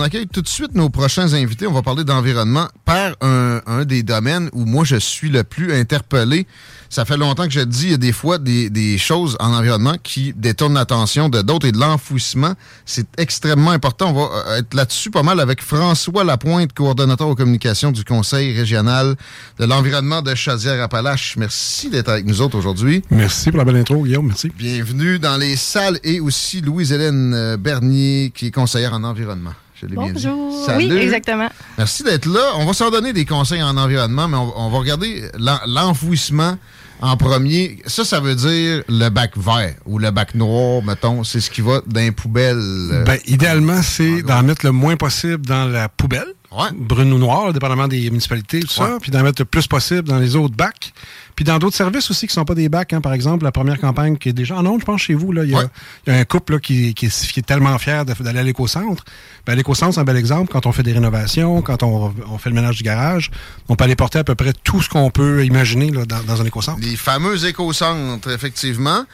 [0.00, 1.66] On accueille tout de suite nos prochains invités.
[1.66, 5.74] On va parler d'environnement par un, un, des domaines où moi je suis le plus
[5.74, 6.46] interpellé.
[6.88, 9.52] Ça fait longtemps que je dis, il y a des fois des, des choses en
[9.52, 12.54] environnement qui détournent l'attention de d'autres et de l'enfouissement.
[12.86, 14.08] C'est extrêmement important.
[14.08, 18.56] On va euh, être là-dessus pas mal avec François Lapointe, coordonnateur aux communications du Conseil
[18.56, 19.16] régional
[19.58, 21.36] de l'environnement de Chaudière-Appalaches.
[21.36, 23.02] Merci d'être avec nous autres aujourd'hui.
[23.10, 24.28] Merci pour la belle intro, Guillaume.
[24.28, 24.50] Merci.
[24.56, 29.52] Bienvenue dans les salles et aussi Louise-Hélène euh, Bernier, qui est conseillère en environnement.
[29.88, 30.68] Bonjour.
[30.76, 31.48] Oui, exactement.
[31.78, 32.52] Merci d'être là.
[32.56, 35.24] On va s'en donner des conseils en environnement, mais on, on va regarder
[35.66, 36.56] l'enfouissement
[37.02, 37.82] en premier.
[37.86, 41.24] Ça, ça veut dire le bac vert ou le bac noir, mettons.
[41.24, 43.02] C'est ce qui va dans les poubelles.
[43.06, 46.34] Ben, idéalement, c'est d'en mettre le moins possible dans la poubelle.
[46.52, 46.66] Ouais.
[46.74, 48.98] Brune ou noire, dépendamment des municipalités, tout ça.
[49.00, 50.92] Puis d'en mettre le plus possible dans les autres bacs.
[51.36, 53.52] Puis dans d'autres services aussi qui ne sont pas des bacs, hein, par exemple, la
[53.52, 55.62] première campagne qui est déjà en ondes, je pense, chez vous, là, il y, Ouais.
[56.08, 59.04] y a un couple là, qui, qui, est, qui est tellement fier d'aller à l'éco-centre.
[59.46, 60.50] Ben, l'éco-centre, c'est un bel exemple.
[60.52, 63.30] Quand on fait des rénovations, quand on, on fait le ménage du garage,
[63.68, 66.42] on peut aller porter à peu près tout ce qu'on peut imaginer là, dans, dans
[66.42, 66.80] un éco-centre.
[66.82, 69.04] Les fameux éco-centres, effectivement.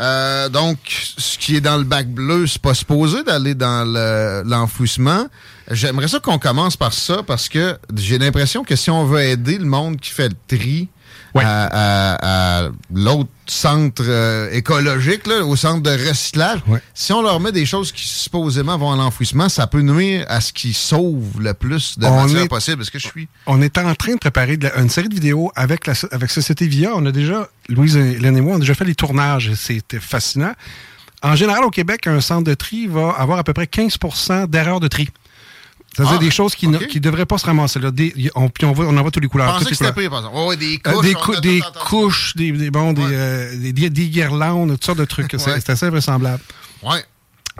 [0.00, 4.42] Euh, donc, ce qui est dans le bac bleu, c'est pas supposé d'aller dans le-
[4.48, 5.26] l'enfouissement.
[5.70, 9.58] J'aimerais ça qu'on commence par ça parce que j'ai l'impression que si on veut aider
[9.58, 10.88] le monde qui fait le tri
[11.44, 16.60] à, à- à l'autre centre euh, écologique, là, au centre de recyclage,
[16.94, 20.40] si on leur met des choses qui supposément vont à l'enfouissement, ça peut nuire à
[20.40, 22.82] ce qui sauve le plus de On matière est- possible.
[22.82, 23.28] Est-ce que je suis...
[23.46, 26.30] On est en train de préparer de la- une série de vidéos avec, la, avec
[26.30, 26.92] Société Via.
[26.94, 29.48] On a déjà, Louise, Hélène et moi, on a déjà fait les tournages.
[29.48, 30.52] et C'était fascinant.
[31.22, 34.80] En général, au Québec, un centre de tri va avoir à peu près 15% d'erreurs
[34.80, 35.08] de tri.
[35.96, 37.78] C'est-à-dire Ah, des choses qui ne qui devraient pas se ramasser.
[37.80, 37.90] Là.
[37.90, 39.46] Des- on, puis on, voit, on en voit tous les couleurs.
[39.48, 40.10] Je pensais toutes que les c'était couleurs.
[40.10, 40.48] pire, par exemple.
[40.48, 41.04] Ouais, des Euh, couches.
[41.06, 44.98] des, cou- des couches, des, des- bon, des, euh, des, des- des guirlandes, toutes sortes
[44.98, 45.30] de trucs.
[45.38, 45.60] C'est Ouais.
[45.60, 46.42] c'est assez vraisemblable.
[46.82, 47.02] Ouais.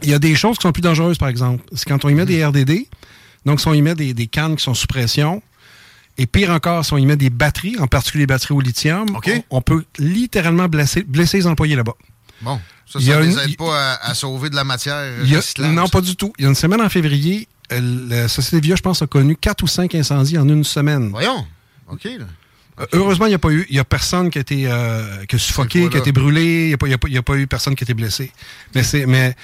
[0.03, 1.65] Il y a des choses qui sont plus dangereuses, par exemple.
[1.73, 2.87] C'est quand on y met des RDD,
[3.47, 5.43] donc si on y met des, des cannes qui sont sous pression,
[6.19, 9.07] et pire encore, si on y met des batteries, en particulier les batteries au lithium,
[9.15, 11.95] on, on peut littéralement blesser, blesser les employés là-bas.
[12.43, 15.89] Bon, ça, ça a les aide pas à, à sauver de la matière a- non,
[15.89, 16.33] pas du tout.
[16.39, 19.63] Il y a une semaine en février, la Société Via, je pense, a connu quatre
[19.63, 21.09] ou cinq incendies en une semaine.
[21.11, 21.47] Voyons.
[21.89, 22.05] OK.
[22.05, 22.27] là.
[22.81, 25.25] Euh, Heureusement, il n'y a pas eu, il y a personne qui a été, euh,
[25.27, 27.15] qui a suffoqué, qui a été brûlé, il n'y a, pas- y a pas- il
[27.15, 28.31] y a pas eu personne qui a été blessé.
[28.75, 29.35] Mais c'est, mais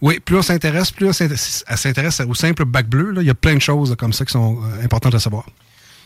[0.00, 3.10] oui, plus on s'intéresse, plus on s'intéresse- elle s'intéresse au simple bac bleu.
[3.10, 3.22] là.
[3.22, 5.46] Il y a plein de choses comme ça qui sont euh, importantes à savoir.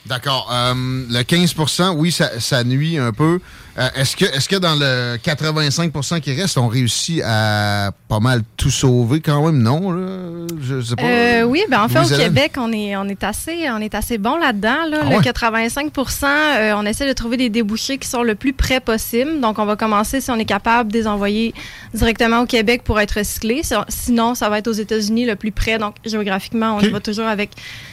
[0.07, 0.49] D'accord.
[0.51, 3.39] Euh, le 15% oui, ça, nuit un peu.
[3.79, 8.43] Euh, est-ce que, est que dans le 85% qui reste, on réussit à pas mal
[8.57, 9.63] tout sauver quand même?
[9.63, 11.03] Non, Je sais pas.
[11.03, 14.19] Euh, oui, ben en fait, au Québec, on est, on est assez, on est assez
[14.19, 14.77] bon là-dedans.
[14.91, 19.41] Ah le 85% on essaie de trouver des débouchés qui sont le plus près possible.
[19.41, 21.55] Donc, on va commencer, si on est capable, de les envoyer
[21.95, 23.63] directement au Québec pour être recyclés.
[23.89, 25.79] Sinon, ça va être aux États-Unis le plus près.
[25.79, 27.51] Donc, géographiquement, on va toujours avec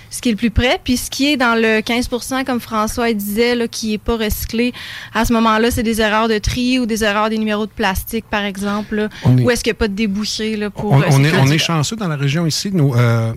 [0.09, 0.80] ce qui est le plus près.
[0.83, 4.74] Puis ce qui est dans le 15% comme François disait, là, qui n'est pas recyclé,
[5.13, 8.25] à ce moment-là, c'est des erreurs de tri ou des erreurs des numéros de plastique,
[8.30, 9.09] par exemple.
[9.25, 10.92] ou est-ce qu'il n'y a pas de débouché là, pour...
[10.92, 12.69] On, on, est, on est chanceux dans la région ici.
[12.74, 13.33] Nous, euh,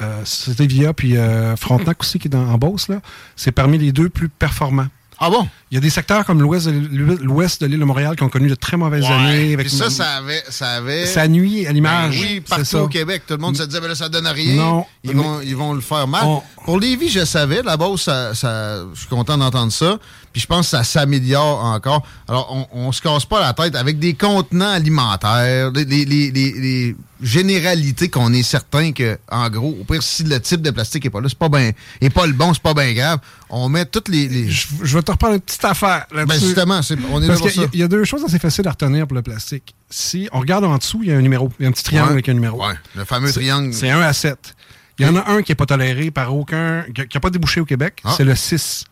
[0.00, 2.88] euh, c'était Via puis euh, Frontenac aussi qui est dans, en Beauce.
[3.36, 4.88] C'est parmi les deux plus performants.
[5.22, 5.46] Ah bon?
[5.70, 8.54] Il y a des secteurs comme l'ouest de, l'île de Montréal qui ont connu de
[8.54, 9.52] très mauvaises années.
[9.52, 11.04] Avec ça, ça avait, ça avait.
[11.04, 12.18] Ça nuit à l'image.
[12.18, 13.24] Ben oui, partout au Québec.
[13.26, 14.54] Tout le monde se disait, mais là, ça donne rien.
[14.54, 14.86] Non.
[15.04, 16.26] Ils, vont, ils vont le faire mal.
[16.64, 17.62] Pour Lévis, je savais.
[17.62, 19.98] Là-bas, ça, ça, je suis content d'entendre ça.
[20.32, 22.06] Puis je pense que ça s'améliore encore.
[22.28, 26.30] Alors, on, on se casse pas la tête avec des contenants alimentaires, les, les, les,
[26.30, 31.04] les généralités qu'on est certain que, en gros, au pire, si le type de plastique
[31.04, 33.18] est pas là, c'est pas bien, est pas le bon, c'est pas bien grave.
[33.48, 34.48] On met toutes les.
[34.48, 36.06] Je, vais te reprendre une petite affaire.
[36.12, 36.80] Ben justement,
[37.12, 39.22] on est Parce qu'il y, y, a deux choses assez faciles à retenir pour le
[39.22, 39.74] plastique.
[39.88, 41.50] Si on regarde en dessous, il y a un numéro.
[41.58, 42.64] Il y a un petit triangle avec un numéro.
[42.64, 43.74] Ouais, le fameux triangle.
[43.74, 44.54] C'est 1 à 7.
[44.98, 46.84] Il y en a un qui n'est pas toléré par aucun.
[46.94, 48.00] qui n'a pas débouché au Québec.
[48.04, 48.12] Ah.
[48.16, 48.84] C'est le 6.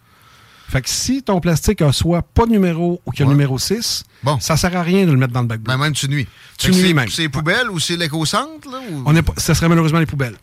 [0.68, 3.58] Fait que si ton plastique a soit pas de numéro ou qu'il y a numéro
[3.58, 4.38] 6, bon.
[4.40, 5.74] ça sert à rien de le mettre dans le bac bleu.
[5.74, 6.26] Ben même tu nuis.
[6.58, 7.08] Tu nuis même.
[7.08, 8.68] C'est les poubelles ou c'est l'éco-centre?
[8.90, 9.02] Ou...
[9.06, 10.36] On est ça serait malheureusement les poubelles.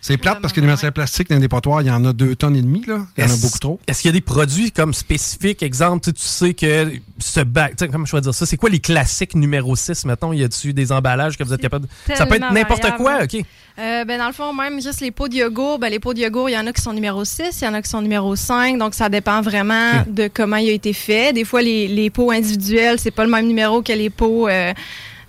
[0.00, 2.36] C'est plate parce que les matières plastiques dans les dépotoirs, il y en a deux
[2.36, 2.84] tonnes et demie.
[2.86, 3.06] Là.
[3.16, 3.80] Il y en a beaucoup trop.
[3.86, 5.62] Est-ce qu'il y a des produits comme spécifiques?
[5.62, 8.44] Exemple, tu sais que ce bac, comment je vais dire ça?
[8.44, 10.34] C'est quoi les classiques numéro 6, mettons?
[10.34, 12.14] Y a-tu des emballages que vous êtes capable de...
[12.14, 13.42] Ça peut être n'importe quoi, OK?
[13.76, 16.20] Euh, ben, dans le fond, même juste les pots de yogourt, ben, les pots de
[16.20, 18.02] yogourt, il y en a qui sont numéro 6, il y en a qui sont
[18.02, 21.32] numéro 5, donc ça dépend vraiment de comment il a été fait.
[21.32, 24.48] Des fois, les, les pots individuels, c'est pas le même numéro que les pots...
[24.48, 24.72] Euh,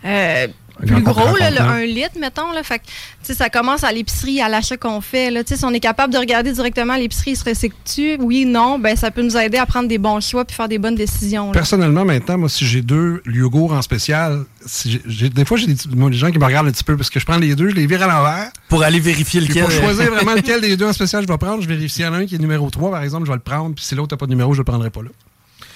[0.05, 0.47] euh,
[0.85, 2.51] plus gros, là, le 1 litre, mettons.
[2.51, 5.31] Là, fait que, ça commence à l'épicerie, à l'achat qu'on fait.
[5.31, 8.17] Là, si on est capable de regarder directement l'épicerie, il se recycle-tu?
[8.19, 10.77] Oui, non, ben ça peut nous aider à prendre des bons choix puis faire des
[10.77, 11.51] bonnes décisions.
[11.51, 16.31] Personnellement, maintenant, moi, si j'ai deux yogourts en spécial, si des fois, j'ai des, gens
[16.31, 18.03] qui me regardent un petit peu parce que je prends les deux, je les vire
[18.03, 18.51] à l'envers.
[18.67, 19.63] Pour aller vérifier lequel.
[19.63, 22.01] Pour choisir vraiment lequel des deux en spécial je vais prendre, je vérifie.
[22.01, 23.75] Il y en a un qui est numéro 3, par exemple, je vais le prendre.
[23.75, 25.09] Puis si l'autre n'a pas de numéro, je ne le prendrai pas là.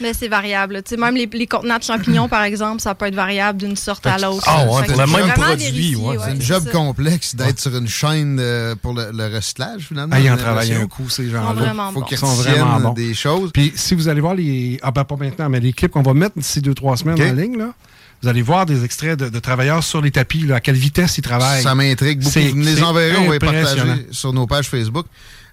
[0.02, 0.82] Mais c'est variable.
[0.86, 4.06] sais, même les, les, contenants de champignons, par exemple, ça peut être variable d'une sorte
[4.06, 4.46] à l'autre.
[4.48, 5.96] Ah ouais, pour le même produit.
[5.96, 6.18] Ouais.
[6.24, 10.16] c'est un job complexe d'être sur une chaîne euh, pour le, le, recyclage, finalement.
[10.16, 11.74] Ah, ils ont travaillé un coup, ces gens-là.
[11.74, 12.94] Il faut qu'ils sont vraiment bons.
[12.94, 13.52] des choses.
[13.54, 14.80] Puis si vous allez voir les...
[14.82, 17.34] Ah ben pas maintenant, mais les clips qu'on va mettre d'ici deux, trois semaines en
[17.34, 17.74] ligne, là,
[18.22, 21.22] vous allez voir des extraits de, travailleurs sur les tapis, là, à quelle vitesse ils
[21.22, 21.64] travaillent.
[21.64, 22.40] Ça m'intrigue beaucoup.
[22.40, 25.06] Vous les enverrez, on va les partager sur nos pages Facebook.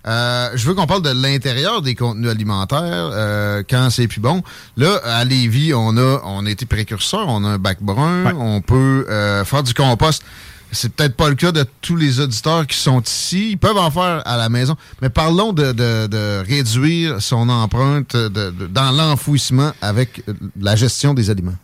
[0.06, 4.42] Euh, je veux qu'on parle de l'intérieur des contenus alimentaires euh, quand c'est plus bon.
[4.76, 8.60] Là, à Lévis, on a on a été précurseur, on a un bac brun, on
[8.60, 10.24] peut euh, faire du compost.
[10.72, 13.50] C'est peut-être pas le cas de tous les auditeurs qui sont ici.
[13.52, 14.76] Ils peuvent en faire à la maison.
[15.00, 20.22] Mais parlons de, de, réduire son empreinte dans l'enfouissement avec
[20.60, 21.54] la gestion des aliments.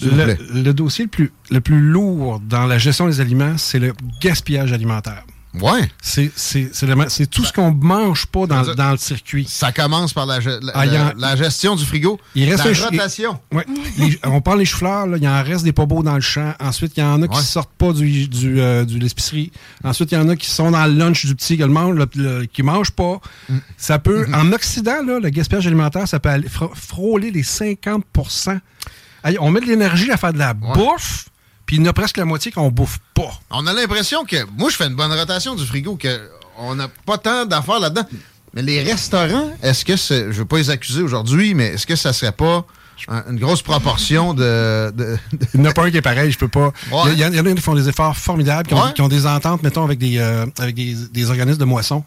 [0.00, 3.94] Le, le, dossier le plus, le plus lourd dans la gestion des aliments, c'est le
[4.20, 5.24] gaspillage alimentaire.
[5.54, 5.90] Ouais.
[6.02, 6.30] C'est,
[7.30, 9.46] tout ce qu'on mange pas dans, dans, le circuit.
[9.48, 12.20] Ça commence par la, la, ah, gestion du frigo.
[12.34, 13.40] Il reste la rotation.
[13.52, 13.64] Ouais.
[14.24, 16.52] on parle des chou-fleurs, il y en reste des pas beaux dans le champ.
[16.60, 19.50] Ensuite, il y en a qui sortent pas du, du, euh, l'épicerie.
[19.84, 21.58] Ensuite, il y en a qui sont dans le lunch du petit
[22.52, 23.20] qui mangent pas.
[23.48, 23.56] Mm.
[23.76, 24.34] Ça peut, mm-hmm.
[24.34, 26.30] en Occident, là, le gaspillage alimentaire, ça peut
[26.74, 28.60] frôler les 50%
[29.40, 31.28] On met de l'énergie à faire de la bouffe
[31.68, 33.30] puis il y en a presque la moitié qu'on bouffe pas.
[33.50, 34.36] On a l'impression que.
[34.56, 38.06] Moi, je fais une bonne rotation du frigo, qu'on n'a pas tant d'affaires là-dedans.
[38.54, 40.32] Mais les restaurants, est-ce que c'est.
[40.32, 42.64] Je veux pas les accuser aujourd'hui, mais est-ce que ça serait pas
[43.28, 44.90] une grosse proportion de.
[45.52, 46.72] Il n'y en a pas un qui est pareil, je peux pas.
[47.12, 49.98] Il y, en a qui font des efforts formidables, qui ont, des ententes, mettons, avec
[49.98, 52.02] des, euh, avec des, organismes de moissons.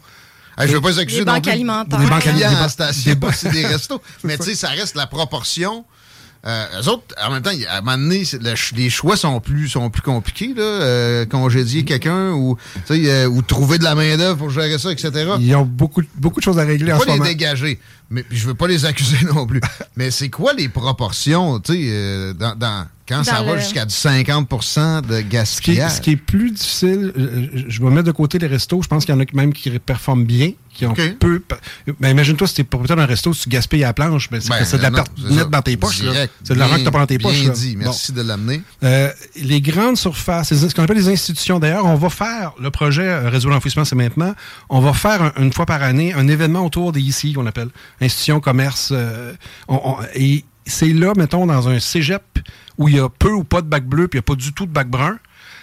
[0.57, 1.19] Je je veux pas les accuser.
[1.19, 1.99] Des banques alimentaires.
[1.99, 2.91] Des banques alimentaires.
[3.05, 4.01] Des, des restos.
[4.23, 5.85] Mais tu sais, ça reste la proportion
[6.45, 8.23] euh, eux autres, en même temps, à un moment donné,
[8.75, 10.53] les choix sont plus sont plus compliqués.
[10.55, 12.57] Là, euh, congédier quelqu'un ou,
[12.89, 15.33] euh, ou trouver de la main-d'œuvre pour gérer ça, etc.
[15.39, 17.79] Ils ont beaucoup, beaucoup de choses à régler en ce les dégager.
[18.09, 19.61] Mais je veux pas les accuser non plus.
[19.95, 24.49] mais c'est quoi les proportions, tu sais, euh, dans, quand ça va jusqu'à du 50
[25.07, 25.91] de gaspillage?
[25.91, 28.81] Ce qui, est, plus difficile, euh, je vais mettre de côté les restos.
[28.81, 31.43] Je pense qu'il y en a même qui performent bien, qui ont peu.
[31.99, 34.39] Mais imagine-toi, si tu es propriétaire d'un resto, si tu gaspilles à la planche, ben,
[34.39, 36.01] c'est ben, de la perte nette dans tes poches.
[36.43, 37.41] C'est de l'argent que tu pas dans tes poches.
[37.41, 38.61] Bien dit, merci de l'amener.
[38.83, 43.19] Euh, les grandes surfaces, ce qu'on appelle les institutions, d'ailleurs, on va faire le projet
[43.27, 44.33] Réseau d'enfouissement, c'est maintenant.
[44.69, 48.39] On va faire une fois par année un événement autour des ICI qu'on appelle institutions,
[48.39, 48.93] commerce.
[50.15, 52.23] et c'est là, mettons, dans un cégep
[52.77, 54.35] où il y a peu ou pas de bac bleu, puis il n'y a pas
[54.35, 55.17] du tout de bac brun,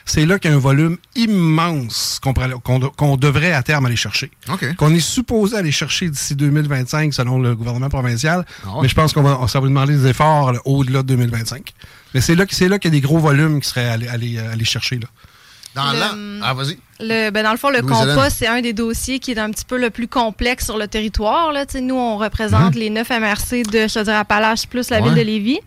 [0.04, 4.30] c'est là qu'il y a un volume immense qu'on devrait à terme aller chercher.
[4.76, 8.46] Qu'on est supposé aller chercher d'ici 2025 selon le gouvernement provincial.
[8.64, 11.74] Ah mais je pense qu'on va, ça va demander des efforts au-delà de 2025.
[12.14, 14.64] Mais c'est là, là qu'il y a des gros volumes qui seraient aller, aller, aller
[14.64, 14.98] chercher.
[14.98, 15.08] Là.
[15.74, 16.78] Dans le, Ah, vas-y.
[17.00, 19.64] Le, ben dans le fond, le compost, c'est un des dossiers qui est un petit
[19.64, 21.52] peu le plus complexe sur le territoire.
[21.52, 21.64] Là.
[21.80, 22.80] Nous, on représente mhm.
[22.80, 25.60] les 9 MRC de Chaudière-Appalaches plus la ville de Lévis.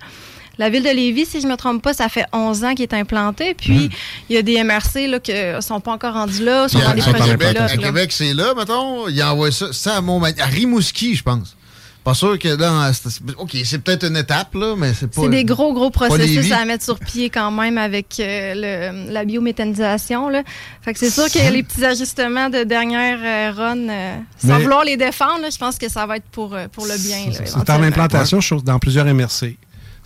[0.58, 2.84] La ville de Lévis, si je ne me trompe pas, ça fait 11 ans qu'il
[2.84, 3.54] est implanté.
[3.54, 3.90] Puis, mhm.
[4.30, 6.94] il y a des MRC là, qui ne sont pas encore rendus là, sont dans
[6.94, 9.08] des projets À Québec, c'est là, mettons.
[9.08, 11.56] Il envoie ça, ça à Rimouski, je pense.
[12.04, 12.92] Pas sûr que là,
[13.38, 15.22] OK, c'est peut-être une étape, là, mais c'est pas.
[15.22, 19.24] C'est des gros, gros processus à mettre sur pied quand même avec euh, le, la
[19.24, 20.28] biométhanisation.
[20.30, 20.42] Là.
[20.82, 24.84] Fait que c'est sûr que les petits ajustements de dernière euh, run, euh, sans vouloir
[24.84, 27.32] les défendre, je pense que ça va être pour, pour le bien.
[27.32, 29.58] C'est en implantation dans plusieurs MRC.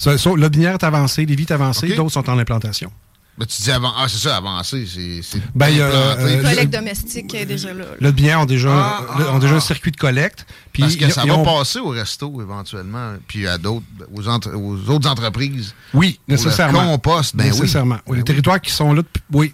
[0.06, 2.92] Le binaire est avancé, les vies avancées, d'autres sont en implantation.
[3.38, 5.42] Ben, tu dis avant, ah, c'est ça, avancé, c'est.
[5.54, 5.86] Ben, il y a.
[5.86, 7.84] Euh, collecte domestique est déjà là.
[8.00, 10.46] Le bien ont déjà, ah, ont déjà un circuit de collecte.
[10.72, 15.10] Puis Parce que ça va passer au resto éventuellement, puis à d'autres, aux, aux, autres
[15.10, 15.76] entreprises.
[15.94, 16.84] Oui, nécessairement.
[16.84, 17.98] Le compost, ben nécessairement.
[18.08, 18.18] Oui.
[18.18, 19.02] les ben territoires qui sont là,
[19.34, 19.54] oui,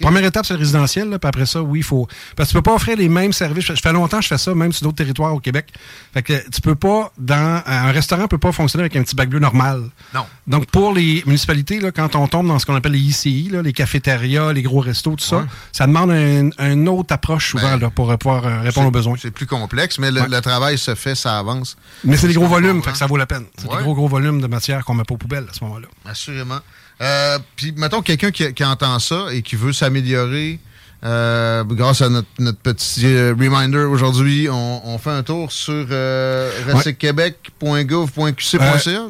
[0.00, 1.08] première étape, c'est le résidentiel.
[1.08, 2.08] Là, puis après ça, oui, il faut.
[2.36, 3.66] Parce que tu peux pas offrir les mêmes services.
[3.66, 5.68] Je fais longtemps que je fais ça, même sur d'autres territoires au Québec.
[6.12, 7.62] Fait que tu peux pas, dans.
[7.66, 9.84] Un restaurant peut pas fonctionner avec un petit bac bleu normal.
[10.14, 10.24] Non.
[10.46, 13.62] Donc, pour les municipalités, là, quand on tombe dans ce qu'on appelle les ICI, là,
[13.62, 17.90] les cafétérias, les gros restos, tout ça, ça demande une autre approche souvent ben, là,
[17.90, 19.16] pour pouvoir euh, répondre aux besoins.
[19.20, 21.76] C'est plus complexe, mais le, travail se fait, ça avance.
[22.04, 23.44] Mais c'est des gros volumes, fait que ça vaut la peine.
[23.56, 25.88] C'est des gros, gros volumes de matière qu'on met pas aux poubelles à ce moment-là.
[26.06, 26.60] Assurément.
[27.00, 30.58] Euh, puis, mettons, quelqu'un qui, entend ça et qui veut s'améliorer,
[31.04, 36.50] euh, grâce à notre, petit euh, reminder aujourd'hui, on, fait un tour sur euh,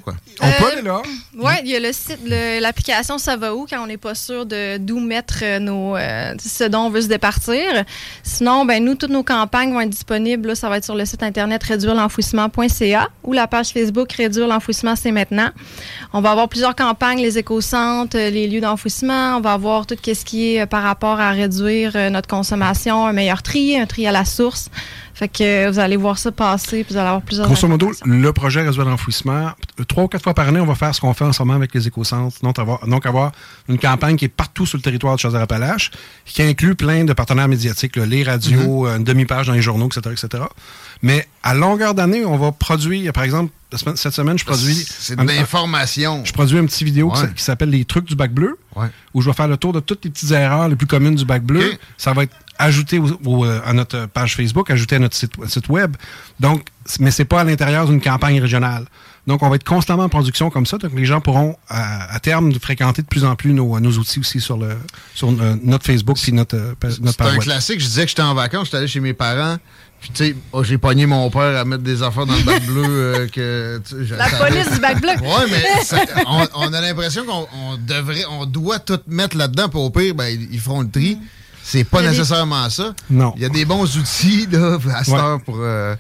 [0.05, 0.15] quoi.
[0.41, 1.01] On peut aller là.
[1.39, 2.19] Oui, il y a le site,
[2.61, 6.81] l'application Ça va où quand on n'est pas sûr de d'où mettre nos, ce dont
[6.81, 7.65] on veut se départir.
[8.23, 10.55] Sinon, ben nous, toutes nos campagnes vont être disponibles.
[10.57, 15.13] ça va être sur le site internet réduire-l'enfouissement.ca ou la page Facebook Réduire l'enfouissement, c'est
[15.13, 15.51] maintenant.
[16.13, 19.39] On va avoir plusieurs campagnes, les éco-centres, les lieux d'enfouissement.
[19.39, 23.13] On va avoir tout ce qui est par rapport à réduire euh, notre consommation, un
[23.13, 24.71] meilleur tri, un tri à la source.
[25.19, 27.49] Fait que euh, vous allez voir ça passer, puis vous allez avoir plusieurs.
[27.49, 29.51] Grosso modo, le projet Réseau d'enfouissement,
[29.89, 31.55] trois ou quatre fois par année, on va faire ce qu'on fait en ce moment
[31.55, 32.37] avec les éco-centres.
[32.41, 33.33] Donc avoir, donc, avoir
[33.69, 35.91] une campagne qui est partout sur le territoire de Chaudière-Appalaches,
[36.25, 38.99] qui inclut plein de partenaires médiatiques, les radios, mm-hmm.
[38.99, 40.45] une demi-page dans les journaux, etc., etc.
[41.03, 43.51] Mais à longueur d'année, on va produire, par exemple,
[43.97, 44.87] cette semaine, je produis.
[44.89, 46.25] C'est de l'information.
[46.25, 48.57] Je produis un petit vidéo qui s'appelle Les trucs du bac bleu,
[49.15, 51.25] où je vais faire le tour de toutes les petites erreurs les plus communes du
[51.25, 51.75] bac bleu.
[51.97, 55.97] Ça va être ajouté euh, à notre page Facebook, ajouté à notre site, site web.
[56.41, 56.63] Donc,
[57.01, 58.87] mais c'est pas à l'intérieur d'une campagne régionale.
[59.29, 60.79] Donc, on va être constamment en production comme ça.
[60.79, 64.41] Donc, les gens pourront, à, terme, fréquenter de plus en plus nos, nos outils aussi
[64.41, 64.75] sur, le,
[65.15, 67.33] sur euh, notre Facebook et notre, euh, notre page.
[67.33, 67.81] C'est un classique.
[67.81, 69.59] Je disais que j'étais en vacances, j'étais allé chez mes parents.
[70.01, 72.65] Puis, tu sais, oh, j'ai pogné mon père à mettre des affaires dans le bac
[72.65, 72.85] bleu.
[72.87, 73.83] Euh, que,
[74.17, 75.13] La police du bac bleu.
[75.21, 75.63] Oui, mais
[76.55, 79.69] on, a l'impression qu'on devrait, on doit tout mettre là-dedans.
[79.69, 81.19] Pour au pire, ben, ils feront le tri.
[81.69, 82.95] C'est pas nécessairement ça.
[83.11, 83.35] Non.
[83.37, 85.95] Il y a des bons outils là, à cette heure pour euh,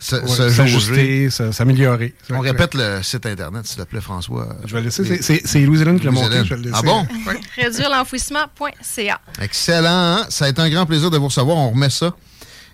[0.00, 2.14] s'ajuster, s'améliorer.
[2.30, 4.48] On répète le site Internet, s'il te plaît, François.
[4.64, 5.20] Je vais laisser.
[5.20, 6.42] C'est Louis-Hélène qui l'a monté.
[6.42, 7.06] Je Ah bon?
[7.56, 9.20] Réduire l'enfouissement.ca.
[9.42, 9.88] Excellent.
[9.90, 10.26] Hein?
[10.30, 11.58] Ça a été un grand plaisir de vous recevoir.
[11.58, 12.16] On remet ça.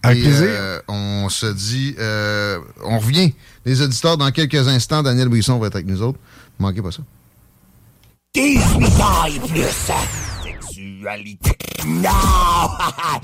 [0.05, 0.47] Avec plaisir.
[0.49, 3.35] Euh, on se dit, euh, on revient.
[3.65, 6.21] Les auditeurs, dans quelques instants, Daniel Brisson va être avec nous autres.
[6.61, 7.03] Ne manquez pas ça.
[8.35, 10.36] 18 ans et plus.
[11.07, 11.53] Sexualité.
[11.87, 12.11] Non!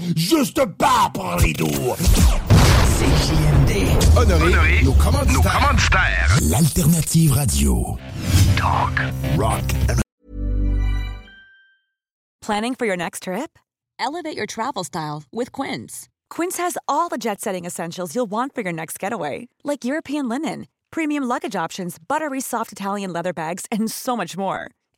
[0.16, 1.66] Juste pas pour les doux.
[2.98, 4.16] CJMD.
[4.16, 5.32] Honoré, Honoré nos, commanditaires.
[5.32, 6.38] nos commanditaires.
[6.42, 7.98] L'alternative radio.
[8.56, 9.00] Talk.
[9.36, 9.64] Rock.
[12.40, 13.58] Planning for your next trip?
[13.98, 16.08] Elevate your travel style with Quince.
[16.30, 20.66] Quince has all the jet-setting essentials you'll want for your next getaway, like European linen,
[20.92, 24.68] premium luggage options, buttery soft Italian leather bags, and so much more.